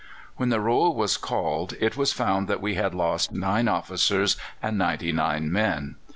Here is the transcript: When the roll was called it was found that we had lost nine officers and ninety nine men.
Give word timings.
When 0.37 0.49
the 0.49 0.59
roll 0.59 0.95
was 0.95 1.15
called 1.15 1.75
it 1.79 1.95
was 1.95 2.11
found 2.11 2.47
that 2.47 2.59
we 2.59 2.73
had 2.73 2.95
lost 2.95 3.31
nine 3.31 3.67
officers 3.67 4.35
and 4.59 4.75
ninety 4.75 5.11
nine 5.11 5.51
men. 5.51 5.97